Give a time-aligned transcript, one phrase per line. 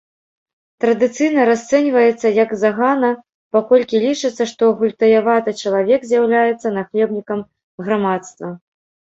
[0.83, 3.11] Традыцыйна расцэньваецца як загана,
[3.57, 7.39] паколькі лічыцца, што гультаяваты чалавек з'яўляецца нахлебнікам
[7.87, 8.47] грамадства.